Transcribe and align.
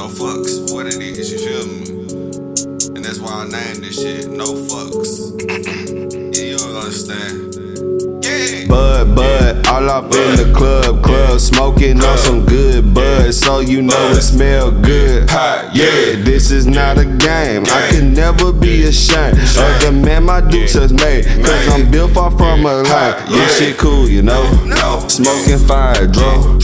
no 0.00 0.08
fucks 0.08 0.72
what 0.72 0.86
it 0.86 0.94
is, 0.94 1.30
you 1.30 1.38
feel 1.46 1.66
me? 1.68 1.84
And 2.96 3.04
that's 3.04 3.18
why 3.18 3.32
I 3.32 3.44
named 3.44 3.84
this 3.84 4.00
shit 4.00 4.30
No 4.30 4.46
Fucks. 4.46 5.36
yeah, 6.34 6.42
you 6.42 6.56
don't 6.56 6.74
understand. 6.74 8.24
Yeah. 8.24 8.66
Bud, 8.66 9.14
bud, 9.14 9.66
all 9.66 9.90
up 9.90 10.04
in 10.04 10.36
the 10.40 10.54
club, 10.56 11.04
club, 11.04 11.38
smoking 11.38 12.02
on 12.02 12.16
some 12.16 12.46
good 12.46 12.94
bud 12.94 12.99
so 13.28 13.60
you 13.60 13.82
know 13.82 14.10
it 14.10 14.22
smell 14.22 14.70
good. 14.70 15.28
Hot, 15.30 15.70
Yeah, 15.74 16.16
this 16.24 16.50
is 16.50 16.66
not 16.66 16.98
a 16.98 17.04
game. 17.04 17.64
I 17.66 17.88
can 17.90 18.12
never 18.12 18.52
be 18.52 18.84
ashamed 18.84 19.38
of 19.38 19.80
the 19.82 19.92
man 19.92 20.24
my 20.24 20.40
dukes 20.40 20.74
has 20.74 20.92
made. 20.92 21.24
Cause 21.44 21.68
I'm 21.68 21.90
built 21.90 22.12
far 22.12 22.30
from 22.30 22.64
a 22.64 22.82
line. 22.82 23.26
This 23.28 23.58
shit 23.58 23.78
cool, 23.78 24.08
you 24.08 24.22
know. 24.22 24.42
No. 24.64 25.04
Smoking 25.08 25.58
fire. 25.58 26.06
Dro. 26.06 26.58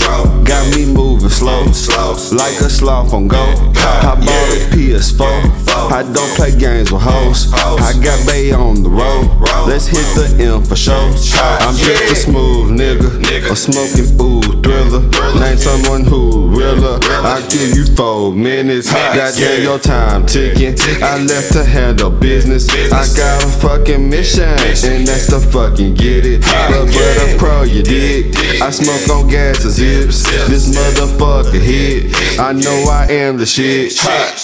Got 0.44 0.74
me 0.74 0.86
moving 0.86 1.28
slow, 1.28 1.66
Slow. 1.72 2.12
like 2.36 2.54
a 2.60 2.70
sloth 2.70 3.12
on 3.12 3.28
go. 3.28 3.36
I 3.76 4.14
bought 4.14 4.56
a 4.56 4.74
PS4. 4.74 5.66
I 5.92 6.02
don't 6.02 6.30
play 6.36 6.56
games 6.56 6.90
with 6.92 7.02
hoes. 7.02 7.52
I 7.54 7.92
got 8.02 8.26
Bay 8.26 8.50
on 8.52 8.82
the 8.82 8.90
road. 8.90 9.26
Let's 9.66 9.88
hit 9.88 10.06
the 10.14 10.44
M 10.44 10.62
for 10.62 10.76
show. 10.76 10.94
I'm 10.94 11.74
just 11.76 12.12
a 12.12 12.14
smooth 12.14 12.78
nigga, 12.78 13.50
a 13.50 13.56
smoking 13.56 14.14
ooh 14.20 14.40
thriller. 14.62 15.02
Name 15.40 15.58
someone 15.58 16.04
who 16.04 16.48
realer. 16.48 16.98
I 17.02 17.44
give 17.50 17.76
you 17.76 17.84
four 17.96 18.32
minutes. 18.32 18.92
Goddamn, 18.92 19.62
your 19.62 19.78
time 19.78 20.24
ticking. 20.24 20.74
I 21.02 21.18
left 21.18 21.52
to 21.52 21.64
handle 21.64 22.10
business. 22.10 22.68
I 22.70 23.04
got 23.16 23.44
a 23.44 23.48
fucking 23.48 24.08
mission, 24.08 24.44
and 24.44 25.06
that's 25.06 25.26
to 25.28 25.40
fucking 25.40 25.94
get 25.94 26.24
it. 26.24 26.42
But, 26.42 26.86
but 26.86 27.38
pro, 27.38 27.62
you 27.62 27.82
dig? 27.82 28.36
I 28.62 28.70
smoke 28.70 29.08
on 29.10 29.28
gas 29.28 29.64
and 29.64 29.72
zips. 29.72 30.22
This 30.48 30.74
motherfucker 30.74 31.60
hit. 31.60 32.14
I 32.38 32.52
know 32.52 32.84
I 32.88 33.06
am 33.10 33.36
the 33.36 33.46
shit. 33.46 33.94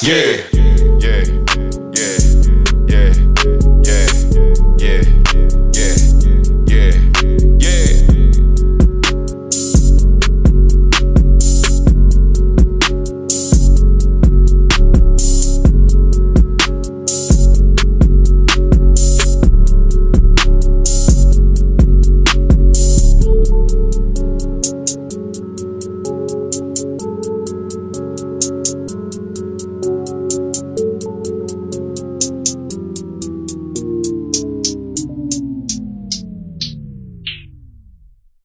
Yeah. 0.02 0.71